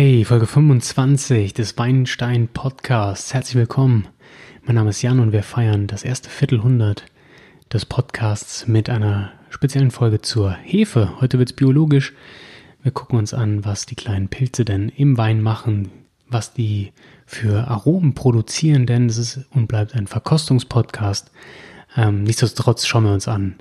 [0.00, 3.34] Hey, Folge 25 des Weinstein Podcasts.
[3.34, 4.06] Herzlich willkommen.
[4.62, 7.04] Mein Name ist Jan und wir feiern das erste Viertelhundert
[7.72, 11.20] des Podcasts mit einer speziellen Folge zur Hefe.
[11.20, 12.12] Heute wird's biologisch.
[12.80, 15.90] Wir gucken uns an, was die kleinen Pilze denn im Wein machen,
[16.28, 16.92] was die
[17.26, 21.32] für Aromen produzieren, denn es ist und bleibt ein Verkostungspodcast.
[21.96, 23.56] Ähm, nichtsdestotrotz schauen wir uns an,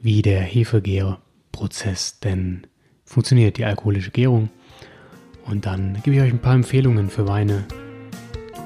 [0.00, 2.66] wie der Hefegärprozess denn
[3.04, 4.48] funktioniert, die alkoholische Gärung.
[5.46, 7.64] Und dann gebe ich euch ein paar Empfehlungen für Weine,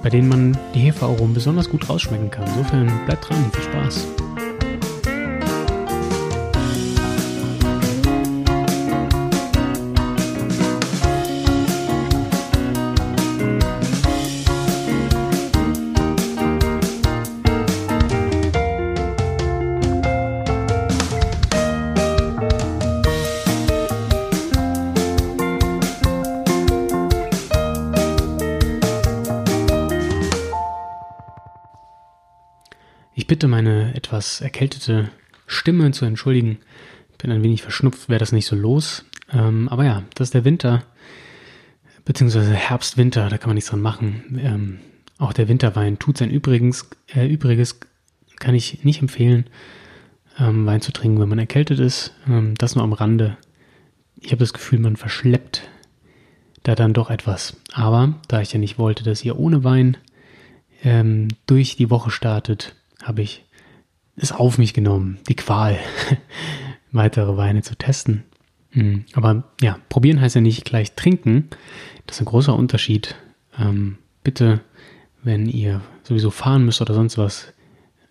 [0.02, 2.46] bei denen man die Hefearomen besonders gut rausschmecken kann.
[2.46, 4.27] Insofern bleibt dran, viel Spaß.
[33.28, 35.10] Bitte meine etwas erkältete
[35.46, 36.58] Stimme zu entschuldigen.
[37.18, 39.04] Bin ein wenig verschnupft, wäre das nicht so los.
[39.32, 40.82] Ähm, aber ja, das ist der Winter,
[42.04, 44.40] beziehungsweise Herbst, Winter, da kann man nichts dran machen.
[44.42, 44.78] Ähm,
[45.18, 47.78] auch der Winterwein tut sein Übrigens, äh, Übriges,
[48.36, 49.46] kann ich nicht empfehlen,
[50.38, 52.14] ähm, Wein zu trinken, wenn man erkältet ist.
[52.28, 53.36] Ähm, das nur am Rande.
[54.20, 55.68] Ich habe das Gefühl, man verschleppt
[56.62, 57.56] da dann doch etwas.
[57.72, 59.96] Aber da ich ja nicht wollte, dass ihr ohne Wein
[60.82, 62.74] ähm, durch die Woche startet,
[63.08, 63.44] habe ich
[64.16, 65.78] es auf mich genommen, die Qual,
[66.92, 68.24] weitere Weine zu testen.
[68.70, 71.48] Hm, aber ja, probieren heißt ja nicht gleich trinken.
[72.06, 73.16] Das ist ein großer Unterschied.
[73.58, 74.60] Ähm, bitte,
[75.22, 77.52] wenn ihr sowieso fahren müsst oder sonst was,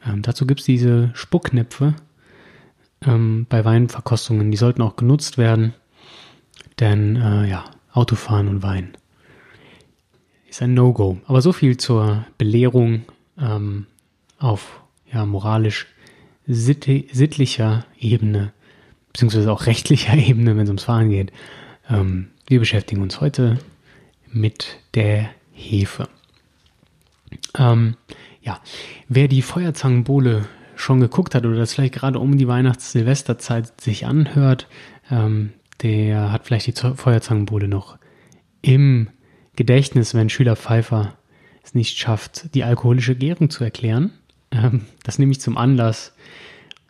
[0.06, 1.94] ähm, dazu gibt es diese Spucknäpfe
[3.06, 4.50] ähm, bei Weinverkostungen.
[4.50, 5.76] Die sollten auch genutzt werden.
[6.80, 8.98] Denn äh, ja, Autofahren und Wein
[10.50, 11.20] ist ein No-Go.
[11.28, 13.04] Aber so viel zur Belehrung.
[13.40, 13.86] Ähm,
[14.40, 15.88] auf ja, moralisch
[16.46, 18.54] sittlicher Ebene,
[19.12, 21.32] beziehungsweise auch rechtlicher Ebene, wenn es ums Fahren geht.
[21.90, 23.60] Ähm, wir beschäftigen uns heute
[24.32, 26.08] mit der Hefe.
[27.58, 27.96] Ähm,
[28.42, 28.62] ja,
[29.10, 34.68] wer die Feuerzangenbowle schon geguckt hat oder das vielleicht gerade um die Weihnachts-Silvesterzeit sich anhört,
[35.10, 37.98] ähm, der hat vielleicht die Feuerzangenbowle noch
[38.62, 39.10] im
[39.56, 41.18] Gedächtnis, wenn Schüler Pfeiffer
[41.64, 44.14] es nicht schafft, die alkoholische Gärung zu erklären.
[44.52, 46.14] Ähm, das nehme ich zum Anlass,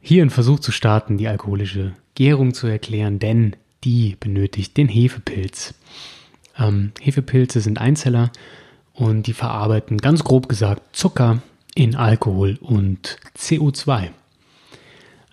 [0.02, 5.74] hier einen Versuch zu starten, die alkoholische Gärung zu erklären, denn die benötigt den Hefepilz.
[6.58, 8.32] Ähm, Hefepilze sind Einzeller
[8.94, 11.42] und die verarbeiten ganz grob gesagt Zucker
[11.76, 14.10] in Alkohol und CO2.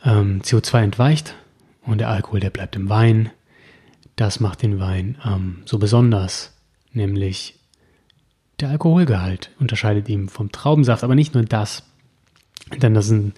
[0.04, 1.34] Ähm, CO2 entweicht
[1.82, 3.30] und der Alkohol, der bleibt im Wein.
[4.16, 6.52] Das macht den Wein ähm, so besonders,
[6.92, 7.58] nämlich
[8.60, 11.84] der Alkoholgehalt unterscheidet ihn vom Traubensaft, aber nicht nur das.
[12.80, 13.34] Denn das sind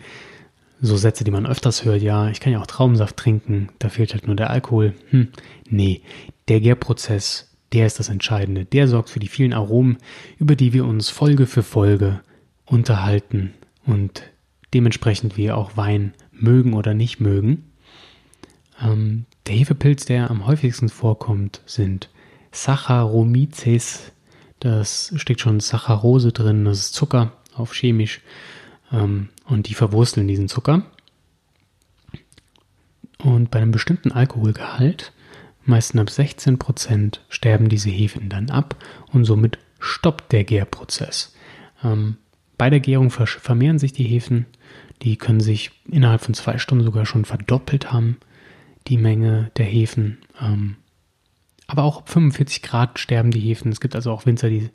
[0.80, 2.02] so Sätze, die man öfters hört.
[2.02, 4.94] Ja, ich kann ja auch Traubensaft trinken, da fehlt halt nur der Alkohol.
[5.10, 5.28] Hm,
[5.68, 6.02] nee,
[6.48, 8.64] der Gärprozess, der ist das Entscheidende.
[8.64, 9.98] Der sorgt für die vielen Aromen,
[10.38, 12.20] über die wir uns Folge für Folge
[12.64, 13.54] unterhalten
[13.84, 14.22] und
[14.74, 17.70] dementsprechend wir auch Wein mögen oder nicht mögen.
[18.82, 22.10] Ähm, der Hefepilz, der am häufigsten vorkommt, sind
[22.52, 24.12] Saccharomyces
[24.60, 28.20] das steckt schon Saccharose drin, das ist Zucker auf chemisch.
[28.92, 30.82] Ähm, und die verwursteln diesen Zucker.
[33.18, 35.12] Und bei einem bestimmten Alkoholgehalt,
[35.64, 38.76] meistens ab 16 Prozent, sterben diese Hefen dann ab
[39.12, 41.34] und somit stoppt der Gärprozess.
[41.82, 42.16] Ähm,
[42.58, 44.46] bei der Gärung vermehren sich die Hefen.
[45.02, 48.16] Die können sich innerhalb von zwei Stunden sogar schon verdoppelt haben,
[48.86, 50.18] die Menge der Hefen.
[50.40, 50.76] Ähm,
[51.66, 53.72] aber auch ab 45 Grad sterben die Hefen.
[53.72, 54.70] Es gibt also auch Winzer, die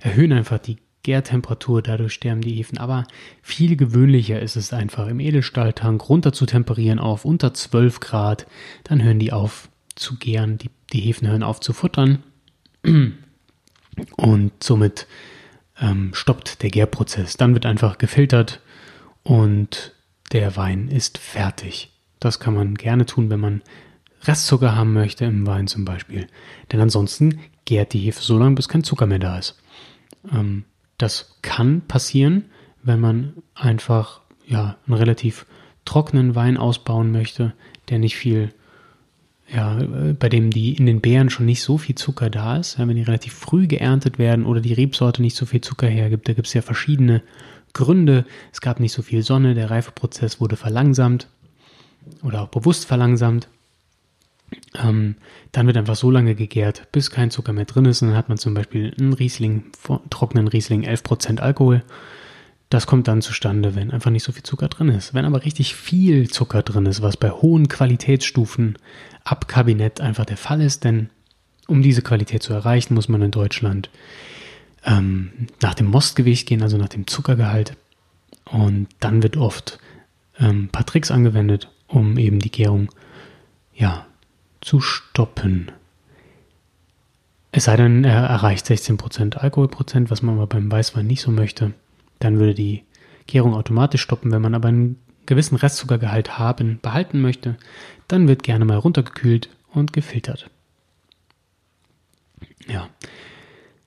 [0.00, 2.78] erhöhen einfach die Gärtemperatur, dadurch sterben die Hefen.
[2.78, 3.06] Aber
[3.40, 8.46] viel gewöhnlicher ist es einfach, im Edelstahltank runter zu temperieren auf unter 12 Grad.
[8.82, 12.24] Dann hören die auf zu gären, die, die Hefen hören auf zu futtern.
[14.16, 15.06] Und somit
[15.80, 17.36] ähm, stoppt der Gärprozess.
[17.36, 18.60] Dann wird einfach gefiltert
[19.22, 19.92] und
[20.32, 21.92] der Wein ist fertig.
[22.20, 23.62] Das kann man gerne tun, wenn man
[24.22, 26.26] Restzucker haben möchte im Wein zum Beispiel.
[26.72, 29.60] Denn ansonsten gärt die Hefe so lange, bis kein Zucker mehr da ist.
[30.32, 30.64] Ähm,
[30.98, 32.46] das kann passieren,
[32.82, 35.46] wenn man einfach ja, einen relativ
[35.84, 37.52] trockenen Wein ausbauen möchte,
[37.88, 38.52] der nicht viel,
[39.52, 39.78] ja,
[40.18, 42.96] bei dem die in den Beeren schon nicht so viel Zucker da ist, ja, wenn
[42.96, 46.28] die relativ früh geerntet werden oder die Rebsorte nicht so viel Zucker hergibt.
[46.28, 47.22] Da gibt es ja verschiedene
[47.72, 48.24] Gründe.
[48.52, 51.28] Es gab nicht so viel Sonne, der Reifeprozess wurde verlangsamt
[52.22, 53.48] oder auch bewusst verlangsamt.
[54.74, 55.16] Ähm,
[55.52, 58.02] dann wird einfach so lange gegärt, bis kein Zucker mehr drin ist.
[58.02, 59.64] Und dann hat man zum Beispiel einen Riesling,
[60.10, 61.82] trockenen Riesling, 11% Alkohol.
[62.70, 65.14] Das kommt dann zustande, wenn einfach nicht so viel Zucker drin ist.
[65.14, 68.78] Wenn aber richtig viel Zucker drin ist, was bei hohen Qualitätsstufen
[69.22, 71.10] ab Kabinett einfach der Fall ist, denn
[71.66, 73.90] um diese Qualität zu erreichen, muss man in Deutschland
[74.84, 75.30] ähm,
[75.62, 77.76] nach dem Mostgewicht gehen, also nach dem Zuckergehalt.
[78.44, 79.78] Und dann wird oft
[80.38, 82.88] ähm, ein paar Tricks angewendet, um eben die Gärung
[83.74, 84.06] ja,
[84.64, 85.70] zu stoppen.
[87.52, 91.72] Es sei denn, er erreicht 16% Alkoholprozent, was man aber beim Weißwein nicht so möchte.
[92.18, 92.82] Dann würde die
[93.26, 94.32] Gärung automatisch stoppen.
[94.32, 97.56] Wenn man aber einen gewissen Restzuckergehalt haben, behalten möchte,
[98.08, 100.50] dann wird gerne mal runtergekühlt und gefiltert.
[102.66, 102.88] Ja.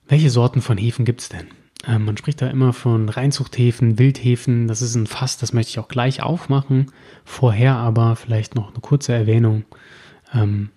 [0.06, 1.48] Welche Sorten von Hefen gibt es denn?
[1.86, 4.66] Ähm, man spricht da immer von Reinzuchthäfen, Wildhefen.
[4.68, 6.92] Das ist ein Fass, das möchte ich auch gleich aufmachen.
[7.24, 9.64] Vorher aber vielleicht noch eine kurze Erwähnung,
[10.34, 10.70] ähm,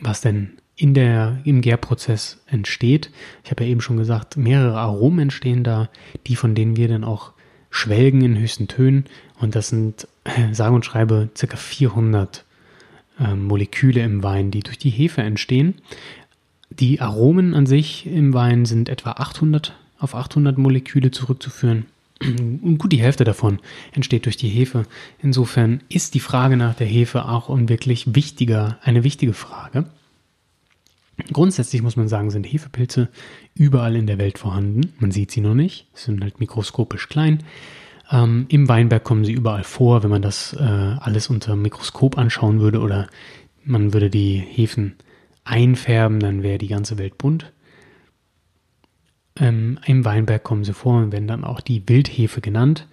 [0.00, 3.10] was denn in der, im Gärprozess entsteht.
[3.44, 5.88] Ich habe ja eben schon gesagt, mehrere Aromen entstehen da,
[6.26, 7.32] die von denen wir dann auch
[7.70, 9.06] schwelgen in höchsten Tönen.
[9.40, 12.44] Und das sind, äh, sage und schreibe, circa 400
[13.18, 15.74] äh, Moleküle im Wein, die durch die Hefe entstehen.
[16.70, 21.86] Die Aromen an sich im Wein sind etwa 800 auf 800 Moleküle zurückzuführen.
[22.22, 23.58] Und gut die Hälfte davon
[23.92, 24.84] entsteht durch die Hefe.
[25.20, 29.84] Insofern ist die Frage nach der Hefe auch ein wirklich wichtiger, eine wichtige Frage.
[31.32, 33.08] Grundsätzlich muss man sagen, sind Hefepilze
[33.54, 34.92] überall in der Welt vorhanden.
[34.98, 37.42] Man sieht sie noch nicht, sie sind halt mikroskopisch klein.
[38.10, 42.60] Ähm, Im Weinberg kommen sie überall vor, wenn man das äh, alles unter Mikroskop anschauen
[42.60, 43.08] würde oder
[43.64, 44.94] man würde die Hefen
[45.44, 47.52] einfärben, dann wäre die ganze Welt bunt.
[49.38, 52.86] Ähm, Im Weinberg kommen sie vor und werden dann auch die Wildhefe genannt.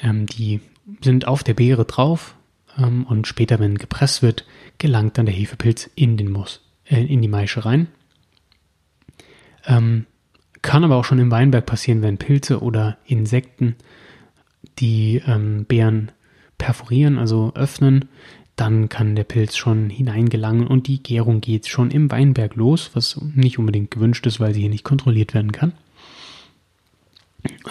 [0.00, 0.60] Ähm, die
[1.02, 2.34] sind auf der Beere drauf
[2.76, 4.44] ähm, und später, wenn gepresst wird,
[4.78, 7.88] gelangt dann der Hefepilz in den Moos, äh, in die Maische rein.
[9.64, 10.06] Ähm,
[10.60, 13.76] kann aber auch schon im Weinberg passieren, wenn Pilze oder Insekten
[14.78, 16.12] die ähm, Beeren
[16.58, 18.08] perforieren, also öffnen,
[18.56, 23.20] dann kann der Pilz schon hineingelangen und die Gärung geht schon im Weinberg los, was
[23.34, 25.72] nicht unbedingt gewünscht ist, weil sie hier nicht kontrolliert werden kann.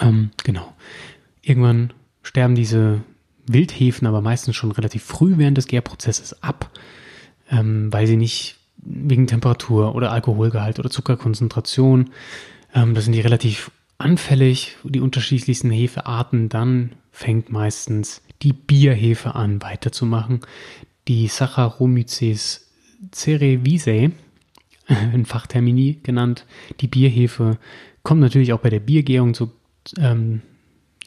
[0.01, 0.73] Ähm, genau.
[1.41, 1.93] Irgendwann
[2.23, 3.01] sterben diese
[3.47, 6.71] Wildhefen aber meistens schon relativ früh während des Gärprozesses ab,
[7.49, 12.11] ähm, weil sie nicht wegen Temperatur oder Alkoholgehalt oder Zuckerkonzentration,
[12.73, 19.61] ähm, das sind die relativ anfällig, die unterschiedlichsten Hefearten, dann fängt meistens die Bierhefe an
[19.61, 20.41] weiterzumachen.
[21.07, 22.69] Die Saccharomyces
[23.13, 24.11] cerevisiae,
[25.13, 26.45] in Fachtermini genannt,
[26.79, 27.57] die Bierhefe,
[28.03, 29.51] kommt natürlich auch bei der Biergärung zu,
[29.97, 30.41] ähm,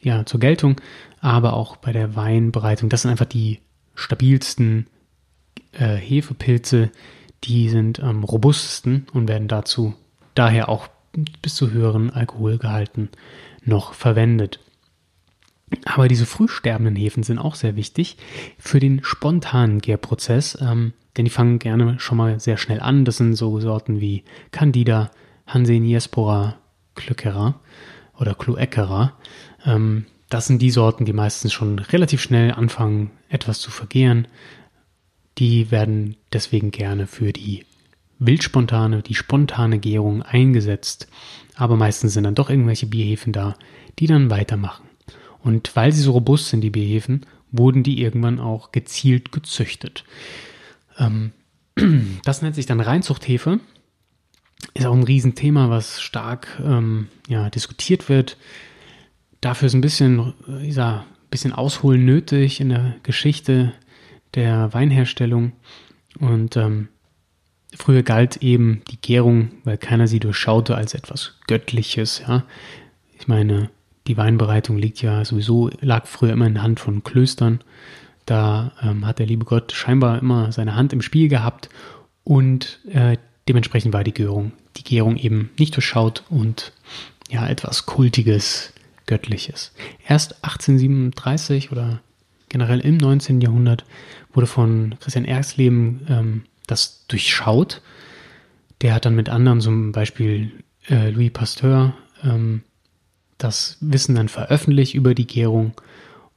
[0.01, 0.79] ja, zur Geltung,
[1.19, 2.89] aber auch bei der Weinbereitung.
[2.89, 3.59] Das sind einfach die
[3.95, 4.87] stabilsten
[5.73, 6.91] äh, Hefepilze,
[7.43, 9.93] die sind am robustesten und werden dazu
[10.35, 10.87] daher auch
[11.41, 13.09] bis zu höheren Alkoholgehalten
[13.63, 14.59] noch verwendet.
[15.85, 18.17] Aber diese frühsterbenden Hefen sind auch sehr wichtig
[18.57, 23.05] für den spontanen Gärprozess, ähm, denn die fangen gerne schon mal sehr schnell an.
[23.05, 25.11] Das sind so Sorten wie Candida,
[25.47, 26.57] Hanseiniespora,
[26.93, 27.59] Klöckerer
[28.19, 29.13] oder Kloeckera.
[29.65, 34.27] Ähm, das sind die Sorten, die meistens schon relativ schnell anfangen, etwas zu vergehren.
[35.37, 37.65] Die werden deswegen gerne für die
[38.19, 41.07] wildspontane, die spontane Gärung eingesetzt.
[41.55, 43.55] Aber meistens sind dann doch irgendwelche Bierhefen da,
[43.99, 44.87] die dann weitermachen.
[45.43, 50.03] Und weil sie so robust sind, die Bierhefen, wurden die irgendwann auch gezielt gezüchtet.
[50.97, 51.31] Ähm,
[52.23, 53.59] das nennt sich dann Reinzuchthefe.
[54.73, 58.37] Ist auch ein Riesenthema, was stark ähm, ja, diskutiert wird.
[59.41, 63.73] Dafür ist ein bisschen, ich sag, bisschen Ausholen nötig in der Geschichte
[64.33, 65.53] der Weinherstellung.
[66.19, 66.87] Und ähm,
[67.77, 72.21] früher galt eben die Gärung, weil keiner sie durchschaute, als etwas Göttliches.
[72.27, 72.43] Ja?
[73.19, 73.69] Ich meine,
[74.07, 77.61] die Weinbereitung liegt ja sowieso, lag früher immer in der Hand von Klöstern.
[78.25, 81.69] Da ähm, hat der liebe Gott scheinbar immer seine Hand im Spiel gehabt
[82.23, 83.17] und äh,
[83.47, 86.73] dementsprechend war die Gärung, die Gärung eben nicht durchschaut und
[87.29, 88.73] ja, etwas Kultiges,
[89.05, 89.71] Göttliches.
[90.07, 92.01] Erst 1837 oder
[92.49, 93.41] generell im 19.
[93.41, 93.85] Jahrhundert
[94.33, 97.81] wurde von Christian Erxleben ähm, das durchschaut.
[98.81, 100.51] Der hat dann mit anderen, zum Beispiel
[100.89, 101.93] äh, Louis Pasteur,
[102.23, 102.63] ähm,
[103.37, 105.73] das Wissen dann veröffentlicht über die Gärung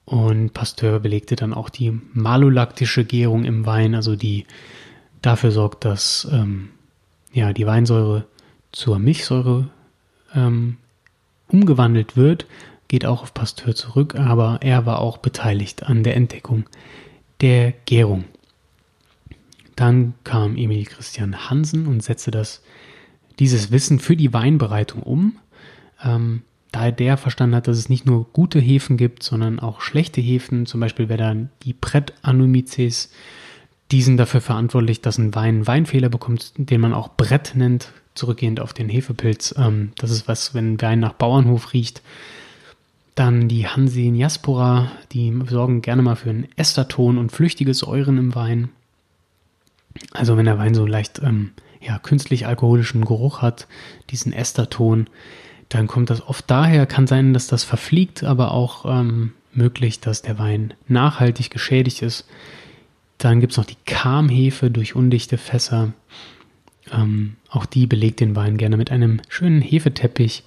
[0.08, 4.46] und Pasteur belegte dann auch die malolaktische Gärung im Wein, also die
[5.20, 6.70] dafür sorgt, dass ähm,
[7.32, 8.24] ja, die Weinsäure
[8.72, 9.68] zur Milchsäure
[10.34, 10.78] ähm,
[11.48, 12.46] umgewandelt wird,
[12.88, 16.64] geht auch auf Pasteur zurück, aber er war auch beteiligt an der Entdeckung
[17.42, 18.24] der Gärung.
[19.78, 22.64] Dann kam Emil Christian Hansen und setzte das,
[23.38, 25.36] dieses Wissen für die Weinbereitung um.
[26.02, 26.42] Ähm,
[26.72, 30.66] da der verstanden hat, dass es nicht nur gute Hefen gibt, sondern auch schlechte Hefen.
[30.66, 33.12] Zum Beispiel wäre dann die Brett-Anomyces.
[33.92, 38.58] Die sind dafür verantwortlich, dass ein Wein Weinfehler bekommt, den man auch Brett nennt, zurückgehend
[38.58, 39.54] auf den Hefepilz.
[39.56, 42.02] Ähm, das ist was, wenn Wein nach Bauernhof riecht.
[43.14, 48.34] Dann die Hansen Jaspora, die sorgen gerne mal für einen Esterton und flüchtige Säuren im
[48.34, 48.70] Wein.
[50.12, 53.66] Also wenn der Wein so leicht ähm, ja, künstlich alkoholischen Geruch hat,
[54.10, 55.08] diesen Esterton,
[55.68, 56.86] dann kommt das oft daher.
[56.86, 62.26] Kann sein, dass das verfliegt, aber auch ähm, möglich, dass der Wein nachhaltig geschädigt ist.
[63.18, 65.92] Dann gibt es noch die Karmhefe durch undichte Fässer.
[66.92, 70.44] Ähm, auch die belegt den Wein gerne mit einem schönen Hefeteppich.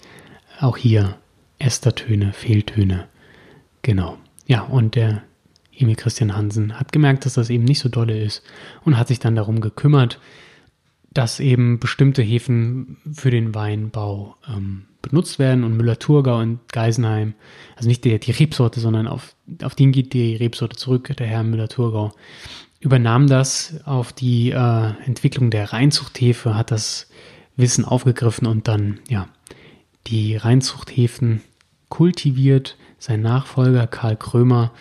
[0.59, 1.17] Auch hier
[1.59, 3.07] Estertöne, Fehltöne.
[3.81, 4.17] Genau.
[4.47, 5.23] Ja, und der
[5.81, 8.43] Emil Christian Hansen hat gemerkt, dass das eben nicht so dolle ist
[8.83, 10.19] und hat sich dann darum gekümmert,
[11.13, 17.33] dass eben bestimmte Hefen für den Weinbau ähm, benutzt werden und Müller-Thurgau und Geisenheim,
[17.75, 21.43] also nicht die, die Rebsorte, sondern auf, auf den geht die Rebsorte zurück, der Herr
[21.43, 22.13] Müller-Thurgau,
[22.79, 27.09] übernahm das auf die äh, Entwicklung der Reinzuchthefe, hat das
[27.55, 29.27] Wissen aufgegriffen und dann, ja,
[30.07, 31.41] die Reinzuchthäfen
[31.89, 32.77] kultiviert.
[32.97, 34.71] Sein Nachfolger Karl Krömer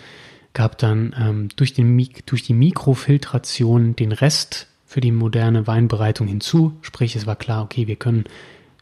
[0.52, 6.72] gab dann ähm, durch, den, durch die Mikrofiltration den Rest für die moderne Weinbereitung hinzu.
[6.82, 8.24] Sprich, es war klar, okay, wir können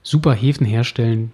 [0.03, 1.33] super Hefen herstellen,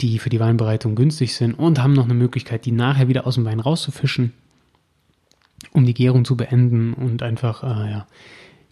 [0.00, 3.34] die für die Weinbereitung günstig sind und haben noch eine Möglichkeit, die nachher wieder aus
[3.34, 4.32] dem Wein rauszufischen,
[5.72, 8.06] um die Gärung zu beenden und einfach äh, ja,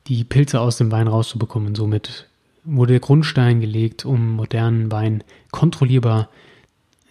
[0.07, 1.75] die Pilze aus dem Wein rauszubekommen.
[1.75, 2.29] Somit
[2.65, 6.29] wurde der Grundstein gelegt, um modernen Wein kontrollierbar,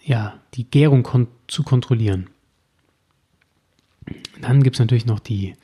[0.04, 2.28] ja, die Gärung kon zu kontrollieren.
[4.40, 5.54] Dann gibt es natürlich noch die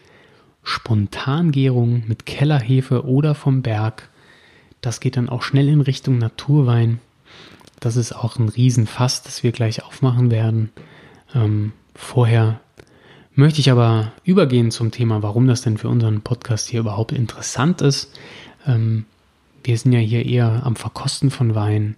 [0.62, 4.08] Spontangärung mit Kellerhefe oder vom Berg.
[4.80, 7.00] Das geht dann auch schnell in Richtung Naturwein.
[7.80, 10.70] Das ist auch ein Riesenfass, das wir gleich aufmachen werden.
[11.34, 12.60] Ähm, vorher
[13.34, 17.82] möchte ich aber übergehen zum Thema, warum das denn für unseren Podcast hier überhaupt interessant
[17.82, 18.18] ist.
[18.66, 19.04] Ähm,
[19.62, 21.96] wir sind ja hier eher am Verkosten von Wein.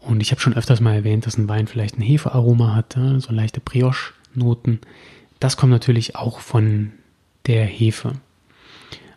[0.00, 3.32] Und ich habe schon öfters mal erwähnt, dass ein Wein vielleicht ein Hefearoma hat, so
[3.32, 4.80] leichte Brioche-Noten.
[5.40, 6.92] Das kommt natürlich auch von
[7.46, 8.12] der Hefe.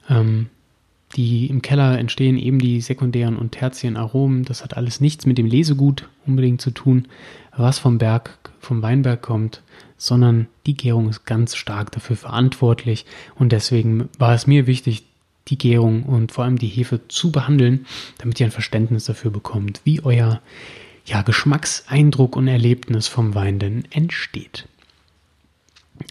[0.10, 0.50] Ähm,
[1.16, 4.46] die im Keller entstehen eben die sekundären und tertiären Aromen.
[4.46, 7.08] Das hat alles nichts mit dem Lesegut unbedingt zu tun,
[7.56, 9.62] was vom Berg, vom Weinberg kommt,
[9.98, 13.06] sondern die Gärung ist ganz stark dafür verantwortlich.
[13.36, 15.04] Und deswegen war es mir wichtig,
[15.50, 17.86] die Gärung und vor allem die Hefe zu behandeln,
[18.18, 20.42] damit ihr ein Verständnis dafür bekommt, wie euer
[21.06, 24.68] ja, Geschmackseindruck und Erlebnis vom Wein denn entsteht.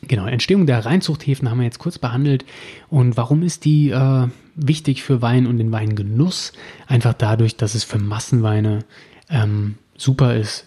[0.09, 2.45] Genau, Entstehung der Reinzuchthäfen haben wir jetzt kurz behandelt.
[2.89, 6.53] Und warum ist die äh, wichtig für Wein und den Weingenuss?
[6.87, 8.81] Einfach dadurch, dass es für Massenweine
[9.29, 10.67] ähm, super ist,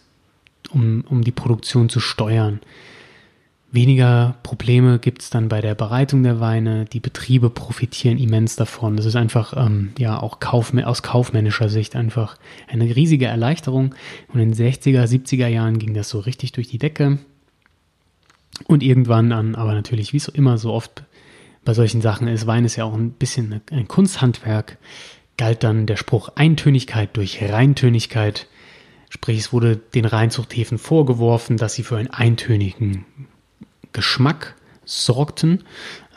[0.72, 2.60] um, um die Produktion zu steuern.
[3.72, 6.86] Weniger Probleme gibt es dann bei der Bereitung der Weine.
[6.86, 8.96] Die Betriebe profitieren immens davon.
[8.96, 12.38] Das ist einfach, ähm, ja, auch Kauf, aus kaufmännischer Sicht einfach
[12.70, 13.94] eine riesige Erleichterung.
[14.30, 17.18] Und in den 60er, 70er Jahren ging das so richtig durch die Decke.
[18.64, 21.04] Und irgendwann an, aber natürlich, wie es immer so oft
[21.66, 24.78] bei solchen Sachen ist, Wein ist ja auch ein bisschen ein Kunsthandwerk,
[25.38, 28.48] galt dann der Spruch Eintönigkeit durch Reintönigkeit.
[29.10, 33.06] Sprich, es wurde den Reinzuchthäfen vorgeworfen, dass sie für einen eintönigen
[33.92, 35.64] Geschmack sorgten,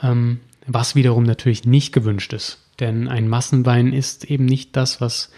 [0.03, 2.65] ähm, was wiederum natürlich nicht gewünscht ist.
[2.81, 5.31] Denn ein Massenwein ist eben nicht das, was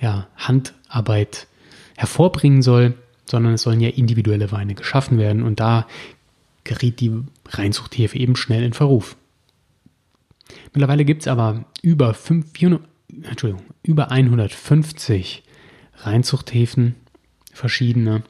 [0.00, 1.46] ja, Handarbeit
[1.96, 2.94] hervorbringen soll,
[3.26, 5.42] sondern es sollen ja individuelle Weine geschaffen werden.
[5.42, 5.86] Und da
[6.68, 7.10] geriet die
[7.48, 9.16] Reinzuchthilfe eben schnell in Verruf.
[10.72, 12.82] Mittlerweile gibt es aber über, 5, 400,
[13.24, 15.42] Entschuldigung, über 150
[15.96, 16.94] Reinzuchthäfen,
[17.52, 18.22] verschiedene.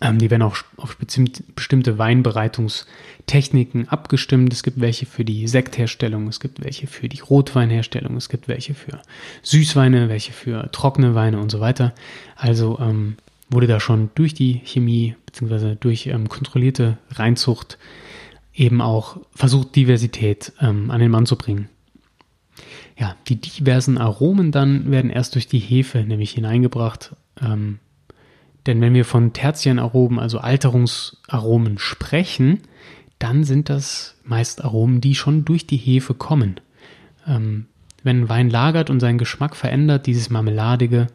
[0.00, 4.52] Ähm, die werden auch auf bestimmte Weinbereitungstechniken abgestimmt.
[4.52, 8.74] Es gibt welche für die Sektherstellung, es gibt welche für die Rotweinherstellung, es gibt welche
[8.74, 9.02] für
[9.42, 11.94] Süßweine, welche für trockene Weine und so weiter.
[12.36, 13.16] Also ähm,
[13.50, 15.76] wurde da schon durch die Chemie bzw.
[15.78, 17.78] durch ähm, kontrollierte Reinzucht
[18.54, 21.68] eben auch versucht, Diversität ähm, an den Mann zu bringen.
[22.98, 27.14] Ja, die diversen Aromen dann werden erst durch die Hefe nämlich hineingebracht.
[27.40, 27.78] Ähm,
[28.66, 32.60] denn wenn wir von Tertienaromen, also Alterungsaromen sprechen,
[33.18, 36.60] dann sind das meist Aromen, die schon durch die Hefe kommen.
[37.26, 37.66] Ähm,
[38.02, 41.06] wenn Wein lagert und seinen Geschmack verändert, dieses Marmeladige,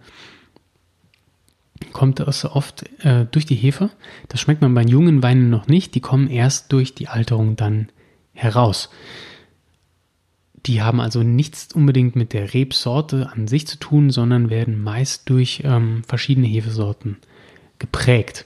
[1.92, 3.90] kommt das oft äh, durch die Hefe.
[4.30, 5.96] Das schmeckt man bei jungen Weinen noch nicht.
[5.96, 7.90] Die kommen erst durch die Alterung dann
[8.34, 8.90] heraus.
[10.66, 15.30] Die haben also nichts unbedingt mit der Rebsorte an sich zu tun, sondern werden meist
[15.30, 17.18] durch ähm, verschiedene Hefesorten
[17.80, 18.46] geprägt.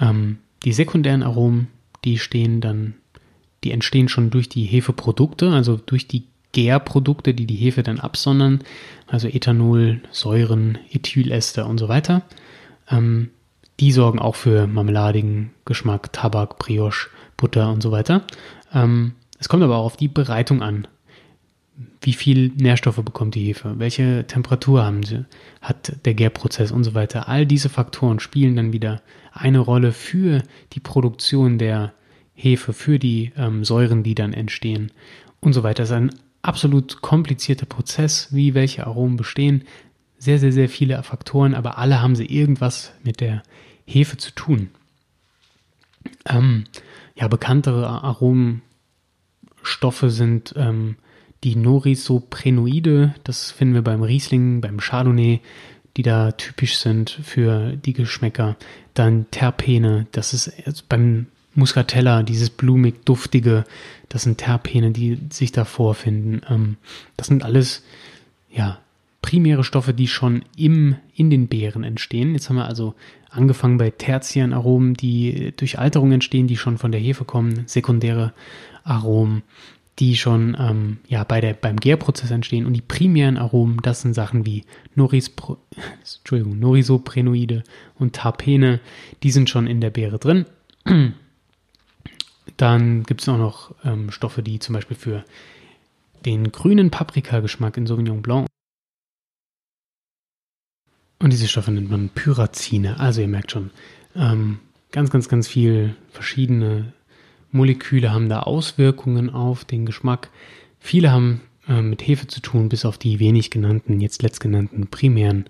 [0.00, 1.68] Ähm, die sekundären Aromen,
[2.04, 2.94] die stehen dann,
[3.64, 8.60] die entstehen schon durch die Hefeprodukte, also durch die Gärprodukte, die die Hefe dann absondern,
[9.06, 12.22] also Ethanol, Säuren, Ethylester und so weiter.
[12.90, 13.30] Ähm,
[13.80, 18.22] die sorgen auch für marmeladigen Geschmack, Tabak, Brioche, Butter und so weiter.
[18.72, 20.88] Ähm, es kommt aber auch auf die Bereitung an.
[22.00, 23.74] Wie viel Nährstoffe bekommt die Hefe?
[23.78, 25.26] Welche Temperatur haben sie?
[25.60, 27.28] Hat der Gärprozess und so weiter?
[27.28, 29.02] All diese Faktoren spielen dann wieder
[29.32, 31.92] eine Rolle für die Produktion der
[32.34, 34.92] Hefe, für die ähm, Säuren, die dann entstehen
[35.40, 35.82] und so weiter.
[35.82, 39.64] Es ist ein absolut komplizierter Prozess, wie welche Aromen bestehen.
[40.18, 43.42] Sehr, sehr, sehr viele Faktoren, aber alle haben sie irgendwas mit der
[43.86, 44.70] Hefe zu tun.
[46.24, 46.64] Ähm,
[47.14, 48.62] ja, bekanntere Aromenstoffe
[50.06, 50.96] sind ähm,
[51.44, 55.40] die Norisoprenoide, das finden wir beim Riesling, beim Chardonnay,
[55.96, 58.56] die da typisch sind für die Geschmäcker.
[58.94, 63.64] Dann Terpene, das ist beim Muscatella, dieses blumig duftige,
[64.08, 66.42] das sind Terpene, die sich da vorfinden.
[66.48, 66.76] Ähm,
[67.16, 67.82] das sind alles,
[68.50, 68.78] ja,
[69.26, 72.34] primäre Stoffe, die schon im, in den Beeren entstehen.
[72.34, 72.94] Jetzt haben wir also
[73.28, 78.32] angefangen bei tertiären Aromen, die durch Alterung entstehen, die schon von der Hefe kommen, sekundäre
[78.84, 79.42] Aromen,
[79.98, 84.14] die schon ähm, ja, bei der, beim Gärprozess entstehen und die primären Aromen, das sind
[84.14, 84.62] Sachen wie
[84.94, 85.58] Norispro,
[86.18, 87.64] Entschuldigung, Norisoprenoide
[87.98, 88.78] und Terpene,
[89.24, 90.46] die sind schon in der Beere drin.
[92.56, 95.24] Dann gibt es auch noch ähm, Stoffe, die zum Beispiel für
[96.24, 98.45] den grünen Paprikageschmack in Sauvignon Blanc
[101.18, 103.00] und diese Stoffe nennt man Pyrazine.
[103.00, 103.70] Also ihr merkt schon,
[104.14, 104.58] ähm,
[104.92, 106.92] ganz, ganz, ganz viel verschiedene
[107.52, 110.30] Moleküle haben da Auswirkungen auf den Geschmack.
[110.78, 115.46] Viele haben äh, mit Hefe zu tun, bis auf die wenig genannten, jetzt letztgenannten primären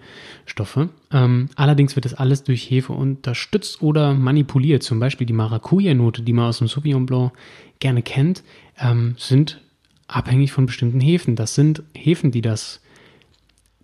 [0.47, 0.89] Stoffe.
[1.11, 4.83] Ähm, allerdings wird das alles durch Hefe unterstützt oder manipuliert.
[4.83, 7.33] Zum Beispiel die Maracuja-Note, die man aus dem Sauvignon Blanc
[7.81, 8.43] gerne kennt,
[8.79, 9.61] ähm, sind
[10.09, 11.37] abhängig von bestimmten Hefen.
[11.37, 12.81] Das sind Hefen, die das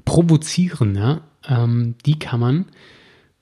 [0.04, 0.94] provozieren.
[0.94, 1.22] Ja?
[1.48, 2.66] Ähm, die kann man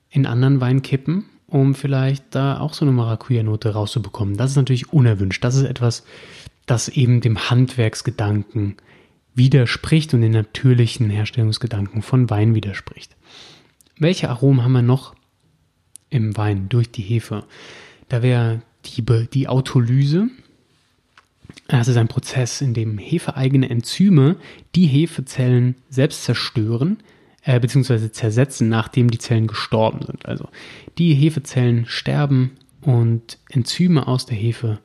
[0.09, 4.37] in anderen Wein kippen, um vielleicht da auch so eine Maracuja-Note rauszubekommen.
[4.37, 5.43] Das ist natürlich unerwünscht.
[5.43, 6.03] Das ist etwas,
[6.65, 8.77] das eben dem Handwerksgedanken
[9.33, 13.15] widerspricht und den natürlichen Herstellungsgedanken von Wein widerspricht.
[13.97, 15.15] Welche Aromen haben wir noch
[16.09, 17.45] im Wein durch die Hefe?
[18.09, 20.27] Da wäre die, die Autolyse.
[21.67, 24.37] Das ist ein Prozess, in dem hefeeigene Enzyme
[24.75, 26.97] die Hefezellen selbst zerstören,
[27.43, 30.25] äh, beziehungsweise zersetzen, nachdem die Zellen gestorben sind.
[30.25, 30.47] Also
[30.97, 32.51] die Hefezellen sterben
[32.81, 34.79] und Enzyme aus der Hefe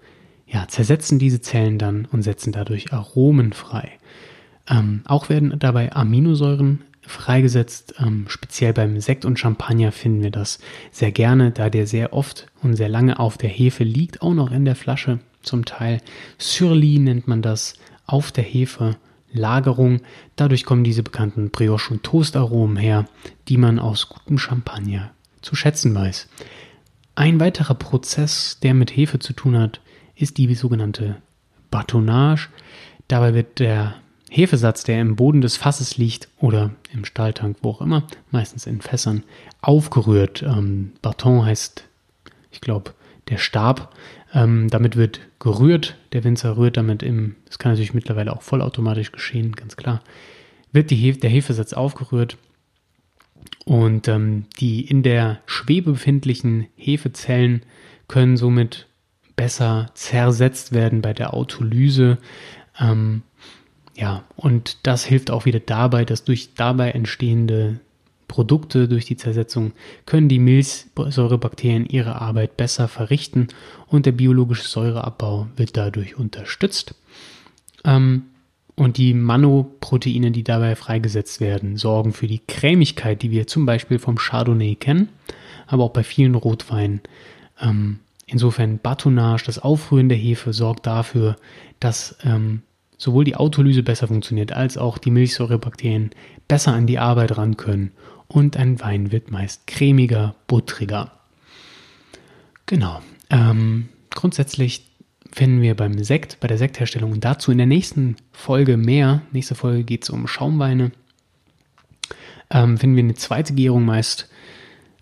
[0.46, 3.90] ja, zersetzen diese Zellen dann und setzen dadurch Aromen frei.
[4.68, 7.94] Ähm, auch werden dabei Aminosäuren freigesetzt.
[7.98, 10.58] Ähm, speziell beim Sekt und Champagner finden wir das
[10.90, 14.50] sehr gerne, da der sehr oft und sehr lange auf der Hefe liegt, auch noch
[14.50, 16.00] in der Flasche zum Teil.
[16.38, 17.74] Surly nennt man das
[18.06, 18.96] auf der Hefe
[19.37, 20.01] Lagerung.
[20.37, 23.07] Dadurch kommen diese bekannten Brioche- und Toastaromen her,
[23.49, 25.11] die man aus gutem Champagner
[25.42, 26.29] zu schätzen weiß.
[27.14, 29.81] Ein weiterer Prozess, der mit Hefe zu tun hat,
[30.14, 31.16] ist die sogenannte
[31.70, 32.49] Batonnage.
[33.09, 33.94] Dabei wird der
[34.31, 38.81] Hefesatz, der im Boden des Fasses liegt oder im Stahltank, wo auch immer, meistens in
[38.81, 39.22] Fässern,
[39.62, 40.42] aufgerührt.
[40.42, 41.85] Ähm, Baton heißt,
[42.51, 42.92] ich glaube,
[43.29, 43.94] der Stab.
[44.37, 45.96] Ähm, damit wird gerührt.
[46.12, 50.03] Der Winzer rührt damit im, das kann natürlich mittlerweile auch vollautomatisch geschehen, ganz klar.
[50.72, 52.37] Wird die Hef der Hefesatz aufgerührt
[53.64, 57.62] und ähm, die in der Schwebe befindlichen Hefezellen
[58.09, 58.87] können somit
[59.37, 62.18] besser zersetzt werden bei der Autolyse.
[62.79, 63.22] Ähm,
[63.96, 67.81] ja, und das hilft auch wieder dabei, dass durch dabei entstehende
[68.28, 69.72] Produkte durch die Zersetzung
[70.04, 73.48] können die Milchsäurebakterien ihre Arbeit besser verrichten
[73.86, 76.94] und der biologische Säureabbau wird dadurch unterstützt.
[77.84, 78.24] Ähm,
[78.74, 83.98] und die Manoproteine, die dabei freigesetzt werden, sorgen für die Cremigkeit, die wir zum Beispiel
[83.98, 85.08] vom Chardonnay kennen,
[85.66, 87.00] aber auch bei vielen Rotweinen.
[87.58, 91.36] Ähm, insofern Batonnage, das Aufrühren der Hefe, sorgt dafür,
[91.80, 92.62] dass ähm,
[92.98, 96.10] sowohl die Autolyse besser funktioniert, als auch die Milchsäurebakterien
[96.46, 97.92] besser an die Arbeit ran können
[98.28, 101.12] und ein Wein wird meist cremiger, buttriger.
[102.66, 103.00] Genau.
[103.30, 104.86] Ähm, grundsätzlich
[105.32, 109.22] finden wir beim Sekt, bei der Sektherstellung dazu in der nächsten Folge mehr.
[109.32, 110.92] Nächste Folge geht es um Schaumweine.
[112.50, 114.28] Ähm, finden wir eine zweite Gärung meist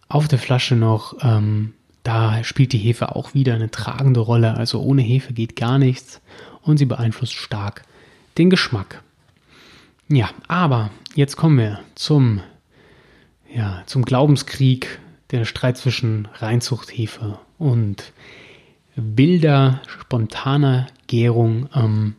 [0.08, 1.16] auf der Flasche noch.
[1.22, 4.54] Ähm, da spielt die Hefe auch wieder eine tragende Rolle.
[4.54, 6.20] Also ohne Hefe geht gar nichts
[6.62, 7.84] und sie beeinflusst stark
[8.38, 9.02] den Geschmack.
[10.08, 12.40] Ja, aber jetzt kommen wir zum,
[13.54, 14.98] ja, zum Glaubenskrieg,
[15.30, 18.12] der Streit zwischen Reinzuchthefe und
[18.96, 21.68] wilder, spontaner Gärung.
[21.74, 22.14] Ähm,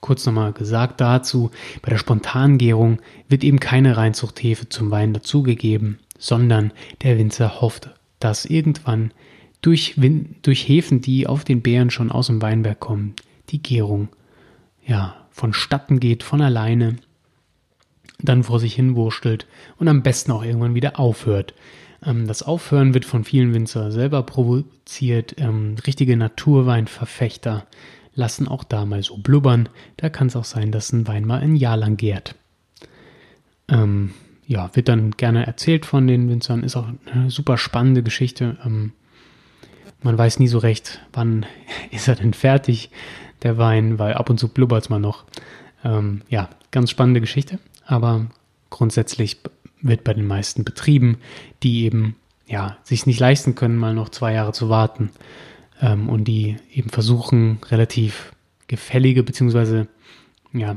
[0.00, 5.98] kurz nochmal gesagt dazu, bei der spontanen Gärung wird eben keine Reinzuchthefe zum Wein dazugegeben,
[6.18, 9.12] sondern der Winzer hofft, dass irgendwann
[9.62, 9.94] durch,
[10.42, 13.14] durch Hefen, die auf den Beeren schon aus dem Weinberg kommen,
[13.50, 14.08] die Gärung
[14.84, 16.96] ja vonstatten geht von alleine,
[18.22, 19.46] dann vor sich hin wurstelt
[19.78, 21.54] und am besten auch irgendwann wieder aufhört.
[22.04, 25.34] Ähm, das Aufhören wird von vielen Winzer selber provoziert.
[25.38, 27.66] Ähm, richtige Naturweinverfechter
[28.14, 29.68] lassen auch da mal so blubbern.
[29.96, 32.34] Da kann es auch sein, dass ein Wein mal ein Jahr lang gärt.
[33.68, 34.12] Ähm,
[34.46, 36.62] ja, wird dann gerne erzählt von den Winzern.
[36.62, 38.58] Ist auch eine super spannende Geschichte.
[38.64, 38.92] Ähm,
[40.02, 41.46] man weiß nie so recht, wann
[41.90, 42.90] ist er denn fertig,
[43.42, 45.24] der Wein, weil ab und zu blubbert es mal noch.
[46.28, 48.26] Ja, ganz spannende Geschichte, aber
[48.70, 49.38] grundsätzlich
[49.80, 51.18] wird bei den meisten Betrieben,
[51.62, 52.16] die eben
[52.46, 55.10] ja, sich nicht leisten können, mal noch zwei Jahre zu warten
[55.80, 58.32] ähm, und die eben versuchen, relativ
[58.68, 59.88] gefällige beziehungsweise
[60.52, 60.76] ja,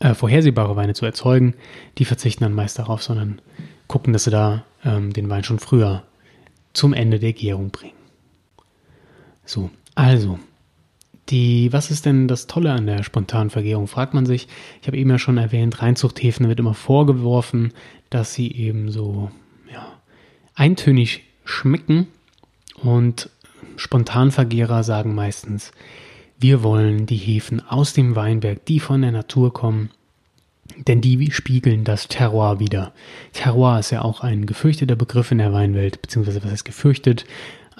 [0.00, 1.54] äh, vorhersehbare Weine zu erzeugen,
[1.98, 3.40] die verzichten dann meist darauf, sondern
[3.86, 6.04] gucken, dass sie da ähm, den Wein schon früher
[6.72, 7.94] zum Ende der Gärung bringen.
[9.44, 10.38] So, also,
[11.28, 14.48] die, was ist denn das Tolle an der spontanen Vergärung, fragt man sich.
[14.80, 17.72] Ich habe eben ja schon erwähnt, Reinzuchthäfen wird immer vorgeworfen,
[18.08, 19.30] dass sie eben so
[19.72, 19.86] ja,
[20.54, 22.08] eintönig schmecken
[22.82, 23.30] und
[23.76, 25.72] Spontanvergärer sagen meistens,
[26.38, 29.90] wir wollen die Hefen aus dem Weinberg, die von der Natur kommen,
[30.86, 32.92] denn die spiegeln das Terroir wieder.
[33.32, 37.24] Terroir ist ja auch ein gefürchteter Begriff in der Weinwelt, beziehungsweise was heißt gefürchtet?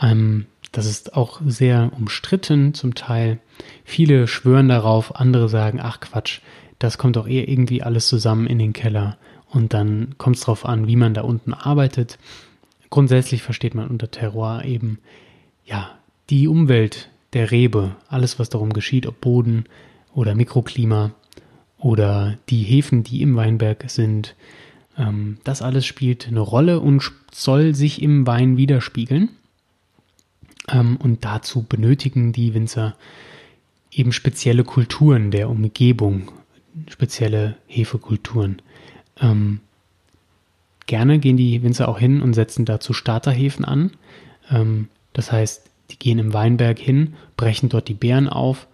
[0.00, 3.38] Ähm, das ist auch sehr umstritten zum Teil.
[3.85, 6.40] Viele schwören darauf, andere sagen, ach Quatsch,
[6.78, 9.18] das kommt doch eher irgendwie alles zusammen in den Keller.
[9.48, 12.18] Und dann kommt es darauf an, wie man da unten arbeitet.
[12.88, 14.98] Grundsätzlich versteht man unter Terroir eben,
[15.64, 15.90] ja,
[16.30, 19.64] die Umwelt der Rebe, alles was darum geschieht, ob Boden
[20.14, 21.12] oder Mikroklima
[21.78, 24.35] oder die Hefen, die im Weinberg sind,
[24.96, 29.30] ähm, das alles spielt eine Rolle und soll sich im Wein widerspiegeln.
[30.70, 32.96] Ähm, und dazu benötigen die Winzer
[33.90, 36.30] eben spezielle Kulturen der Umgebung,
[36.88, 38.62] spezielle Hefekulturen.
[39.20, 39.61] Ähm,
[40.87, 43.92] gerne gehen die Winzer auch hin und setzen dazu Starterhefen an.
[44.50, 48.68] Ähm, das heißt, die gehen im Weinberg hin, brechen dort die Beeren auf,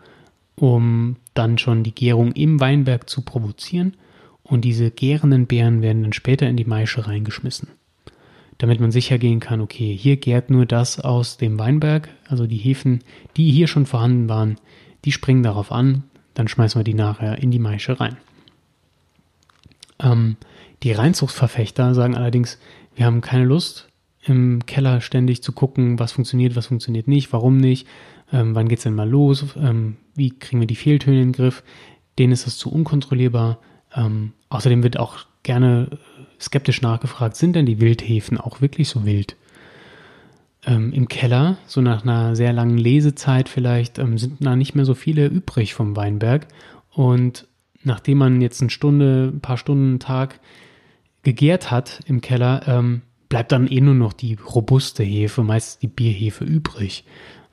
[0.54, 3.96] um dann schon die Gärung im Weinberg zu provozieren.
[4.42, 7.68] Und diese gärenden Beeren werden dann später in die Maische reingeschmissen
[8.58, 12.56] damit man sicher gehen kann, okay, hier gärt nur das aus dem Weinberg, also die
[12.56, 13.02] Hefen,
[13.36, 14.56] die hier schon vorhanden waren,
[15.04, 18.16] die springen darauf an, dann schmeißen wir die nachher in die Maische rein.
[19.98, 20.36] Ähm,
[20.82, 22.58] die Reinzuchtverfechter sagen allerdings,
[22.94, 23.88] wir haben keine Lust,
[24.24, 27.86] im Keller ständig zu gucken, was funktioniert, was funktioniert nicht, warum nicht,
[28.32, 31.62] ähm, wann es denn mal los, ähm, wie kriegen wir die Fehltöne in den Griff.
[32.18, 33.58] Denen ist das zu unkontrollierbar.
[33.94, 35.88] Ähm, außerdem wird auch gerne
[36.38, 39.36] skeptisch nachgefragt, sind denn die Wildhefen auch wirklich so wild?
[40.66, 44.84] Ähm, Im Keller, so nach einer sehr langen Lesezeit vielleicht, ähm, sind da nicht mehr
[44.84, 46.48] so viele übrig vom Weinberg.
[46.90, 47.46] Und
[47.84, 50.40] nachdem man jetzt eine Stunde, ein paar Stunden, einen Tag
[51.22, 55.88] gegärt hat im Keller, ähm, bleibt dann eh nur noch die robuste Hefe, meist die
[55.88, 57.04] Bierhefe übrig.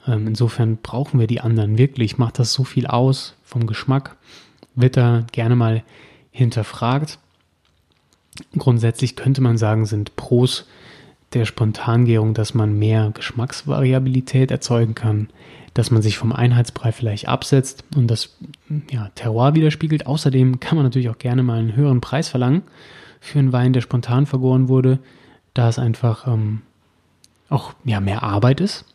[0.08, 2.18] Ähm, insofern brauchen wir die anderen wirklich.
[2.18, 4.18] Macht das so viel aus vom Geschmack?
[4.76, 5.84] Wird da gerne mal
[6.32, 7.20] hinterfragt.
[8.58, 10.66] Grundsätzlich könnte man sagen, sind Pros
[11.34, 15.30] der Spontangärung, dass man mehr Geschmacksvariabilität erzeugen kann,
[15.74, 18.38] dass man sich vom Einheitsbrei vielleicht absetzt und das
[18.92, 20.06] ja, Terroir widerspiegelt.
[20.06, 22.62] Außerdem kann man natürlich auch gerne mal einen höheren Preis verlangen
[23.20, 25.00] für einen Wein, der spontan vergoren wurde,
[25.54, 26.62] da es einfach ähm,
[27.50, 28.86] auch ja, mehr Arbeit ist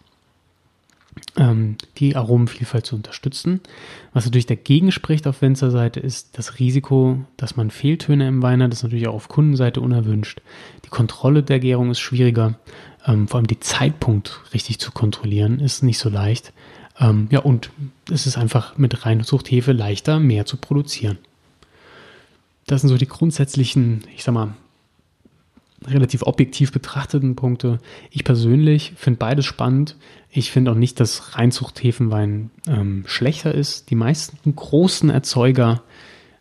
[1.99, 3.61] die Aromenvielfalt zu unterstützen.
[4.13, 8.73] Was natürlich dagegen spricht auf Winzerseite ist das Risiko, dass man Fehltöne im Wein hat.
[8.73, 10.41] Das ist natürlich auch auf Kundenseite unerwünscht.
[10.85, 12.59] Die Kontrolle der Gärung ist schwieriger.
[13.07, 16.53] Ähm, vor allem die Zeitpunkt richtig zu kontrollieren ist nicht so leicht.
[17.01, 17.71] Ähm, ja, und
[18.11, 21.19] es ist einfach mit Reinzuchthefe leichter, mehr zu produzieren.
[22.67, 24.55] Das sind so die grundsätzlichen, ich sag mal,
[25.87, 27.79] relativ objektiv betrachteten Punkte.
[28.11, 29.97] Ich persönlich finde beides spannend.
[30.31, 33.91] Ich finde auch nicht, dass Reinzuchthefenwein ähm, schlechter ist.
[33.91, 35.83] Die meisten großen Erzeuger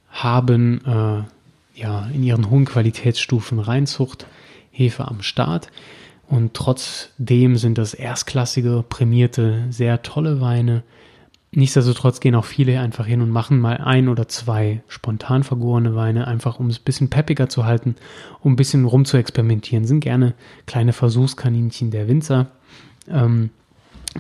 [0.10, 5.70] haben äh, ja in ihren hohen Qualitätsstufen Reinzuchthefe am Start.
[6.28, 10.84] Und trotzdem sind das erstklassige, prämierte, sehr tolle Weine.
[11.52, 16.28] Nichtsdestotrotz gehen auch viele einfach hin und machen mal ein oder zwei spontan vergorene Weine,
[16.28, 17.96] einfach um es ein bisschen peppiger zu halten,
[18.42, 19.86] um ein bisschen rum zu experimentieren.
[19.86, 20.34] Sind gerne
[20.66, 22.48] kleine Versuchskaninchen der Winzer,
[23.10, 23.50] ähm,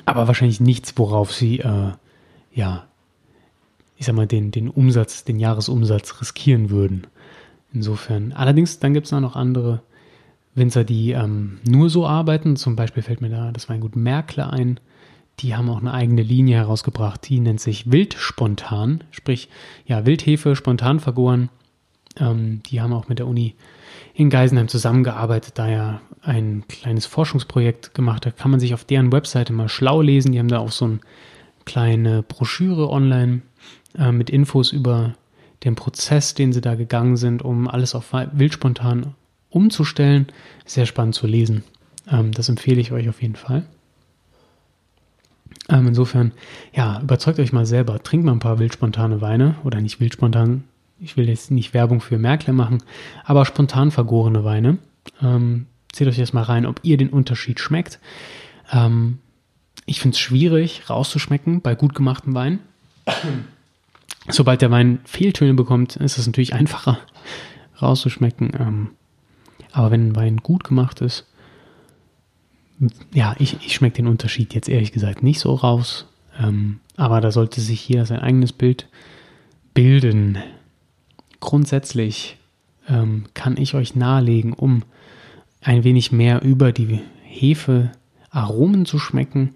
[0.05, 1.91] aber wahrscheinlich nichts, worauf sie, äh,
[2.53, 2.85] ja,
[3.97, 7.07] ich sag mal, den, den Umsatz, den Jahresumsatz riskieren würden.
[7.73, 8.31] Insofern.
[8.31, 9.81] Allerdings, dann gibt es auch noch andere
[10.55, 12.55] Winzer, die ähm, nur so arbeiten.
[12.55, 14.79] Zum Beispiel fällt mir da das Weingut Merkle ein.
[15.39, 19.49] Die haben auch eine eigene Linie herausgebracht, die nennt sich Wildspontan, sprich,
[19.85, 21.49] ja, Wildhefe, spontan vergoren.
[22.19, 23.53] Ähm, die haben auch mit der Uni
[24.15, 28.37] in Geisenheim zusammengearbeitet, da ja ein kleines Forschungsprojekt gemacht hat.
[28.37, 30.31] Kann man sich auf deren Webseite mal schlau lesen.
[30.31, 30.99] Die haben da auch so eine
[31.65, 33.41] kleine Broschüre online
[33.97, 35.13] äh, mit Infos über
[35.63, 39.13] den Prozess, den sie da gegangen sind, um alles auf Wildspontan
[39.49, 40.27] umzustellen.
[40.65, 41.63] Sehr spannend zu lesen.
[42.09, 43.65] Ähm, das empfehle ich euch auf jeden Fall.
[45.69, 46.31] Ähm, insofern,
[46.73, 48.01] ja, überzeugt euch mal selber.
[48.01, 50.63] Trinkt mal ein paar wildspontane Weine oder nicht wildspontan.
[50.99, 52.83] Ich will jetzt nicht Werbung für Märkle machen,
[53.23, 54.77] aber spontan vergorene Weine.
[55.21, 57.99] Ähm, zählt euch jetzt mal rein, ob ihr den Unterschied schmeckt.
[58.71, 59.19] Ähm,
[59.85, 62.59] ich finde es schwierig rauszuschmecken bei gut gemachten Wein.
[64.27, 66.99] Sobald der Wein Fehltöne bekommt, ist es natürlich einfacher
[67.81, 68.51] rauszuschmecken.
[68.59, 68.89] Ähm,
[69.71, 71.25] aber wenn ein Wein gut gemacht ist,
[73.13, 76.05] ja, ich, ich schmecke den Unterschied jetzt ehrlich gesagt nicht so raus.
[76.39, 78.87] Ähm, aber da sollte sich hier sein eigenes Bild
[79.73, 80.37] bilden.
[81.39, 82.37] Grundsätzlich
[82.87, 84.83] ähm, kann ich euch nahelegen, um
[85.61, 87.91] ein wenig mehr über die Hefe
[88.29, 89.55] Aromen zu schmecken,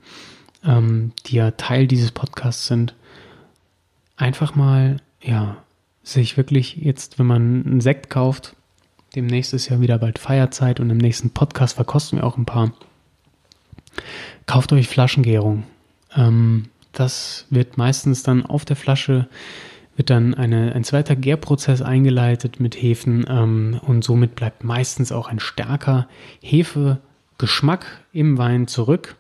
[0.64, 2.96] ähm, die ja Teil dieses Podcasts sind,
[4.16, 5.58] einfach mal, ja,
[6.04, 8.56] sich wirklich jetzt, wenn man einen Sekt kauft,
[9.16, 12.72] demnächst ist ja wieder bald Feierzeit und im nächsten Podcast verkosten wir auch ein paar
[14.46, 15.64] Kauft euch Flaschengärung.
[16.16, 19.28] Ähm, das wird meistens dann auf der Flasche,
[19.96, 25.28] wird dann eine, ein zweiter Gärprozess eingeleitet mit Hefen ähm, und somit bleibt meistens auch
[25.28, 26.08] ein stärker
[26.42, 29.16] Hefegeschmack im Wein zurück.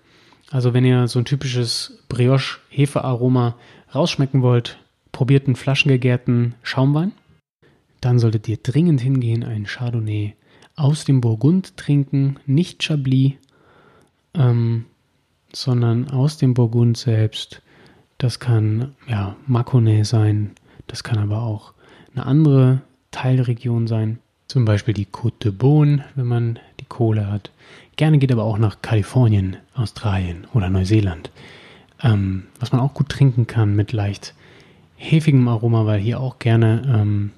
[0.49, 3.55] Also wenn ihr so ein typisches Brioche-Hefearoma
[3.95, 4.77] rausschmecken wollt,
[5.13, 7.13] probiert einen flaschengegärten Schaumwein.
[8.01, 10.33] Dann solltet ihr dringend hingehen, einen Chardonnay
[10.75, 13.33] aus dem Burgund trinken, nicht Chablis,
[14.33, 14.85] ähm,
[15.53, 17.61] sondern aus dem Burgund selbst.
[18.17, 20.51] Das kann ja Mâconnais sein,
[20.87, 21.73] das kann aber auch
[22.13, 27.51] eine andere Teilregion sein, zum Beispiel die Côte de Beaune, wenn man die Kohle hat.
[27.95, 31.31] Gerne geht aber auch nach Kalifornien, Australien oder Neuseeland,
[32.03, 34.33] ähm, was man auch gut trinken kann mit leicht
[34.95, 37.31] hefigem Aroma, weil hier auch gerne ähm,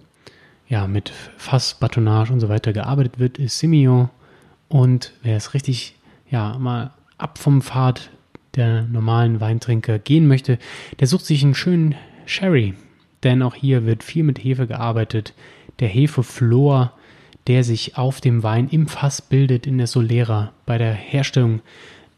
[0.68, 4.10] ja, mit Fass, Batonage und so weiter gearbeitet wird, ist Simio.
[4.68, 5.96] Und wer es richtig
[6.34, 8.10] ja, mal ab vom Pfad
[8.56, 10.58] der normalen Weintrinker gehen möchte,
[11.00, 12.74] der sucht sich einen schönen Sherry.
[13.22, 15.34] Denn auch hier wird viel mit Hefe gearbeitet.
[15.80, 16.92] Der Hefeflor,
[17.48, 21.62] der sich auf dem Wein im Fass bildet in der Solera bei der Herstellung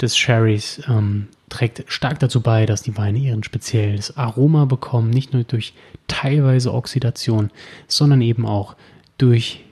[0.01, 5.33] des Sherrys, ähm, trägt stark dazu bei, dass die Weine ihren spezielles Aroma bekommen, nicht
[5.33, 5.73] nur durch
[6.07, 7.51] teilweise Oxidation,
[7.87, 8.75] sondern eben auch
[9.17, 9.63] durch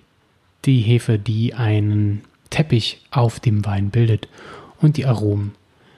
[0.66, 2.24] die Hefe, die einen
[2.54, 4.28] Teppich auf dem Wein bildet
[4.80, 5.54] und die Aromen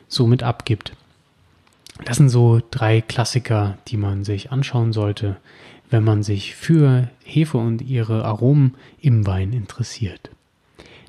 [0.07, 0.93] somit abgibt.
[2.05, 5.35] Das sind so drei Klassiker, die man sich anschauen sollte,
[5.89, 10.29] wenn man sich für Hefe und ihre Aromen im Wein interessiert.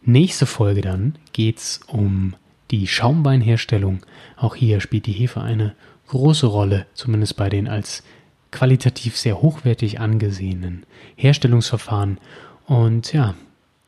[0.05, 2.35] Nächste Folge dann geht es um
[2.73, 4.01] die Schaumweinherstellung.
[4.37, 5.77] Auch hier spielt die Hefe eine
[6.09, 8.03] große Rolle, zumindest bei den als
[8.51, 12.19] qualitativ sehr hochwertig angesehenen Herstellungsverfahren.
[12.67, 13.37] Und ja,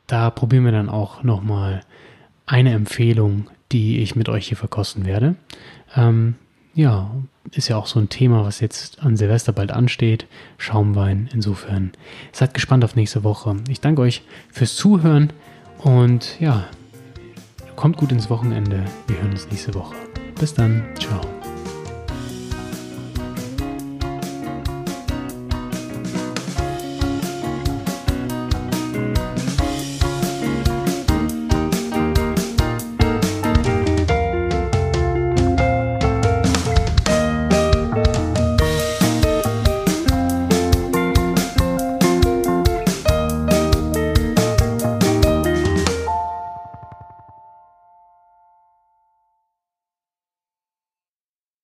[0.09, 1.83] da probieren wir dann auch nochmal
[2.47, 5.37] eine Empfehlung, die ich mit euch hier verkosten werde.
[5.95, 6.35] Ähm,
[6.75, 7.11] ja,
[7.53, 10.27] ist ja auch so ein Thema, was jetzt an Silvester bald ansteht.
[10.57, 11.29] Schaumwein.
[11.33, 11.93] Insofern
[12.33, 13.57] seid gespannt auf nächste Woche.
[13.69, 15.33] Ich danke euch fürs Zuhören
[15.79, 16.67] und ja,
[17.77, 18.85] kommt gut ins Wochenende.
[19.07, 19.95] Wir hören uns nächste Woche.
[20.39, 20.85] Bis dann.
[20.99, 21.38] Ciao.